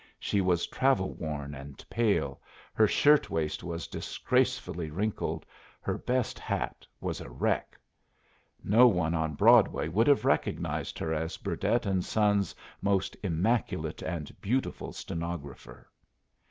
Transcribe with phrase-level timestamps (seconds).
[0.19, 2.41] She was travel worn and pale,
[2.73, 5.45] her shirt waist was disgracefully wrinkled,
[5.79, 7.77] her best hat was a wreck.
[8.63, 14.35] No one on Broadway would have recognized her as Burdett and Sons' most immaculate and
[14.41, 15.87] beautiful stenographer.